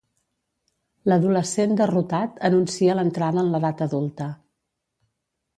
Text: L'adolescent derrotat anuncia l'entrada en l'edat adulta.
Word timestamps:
L'adolescent 1.11 1.75
derrotat 1.81 2.41
anuncia 2.51 2.97
l'entrada 3.01 3.45
en 3.45 3.55
l'edat 3.57 3.85
adulta. 3.91 4.31